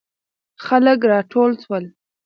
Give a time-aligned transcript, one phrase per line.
[0.65, 1.83] خلک راټول سول.